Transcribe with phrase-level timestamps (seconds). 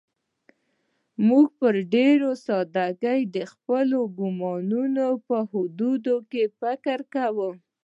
[1.27, 7.49] موږ په ډېره سادهګۍ د خپلو ګومانونو په حدودو کې فکر کوو.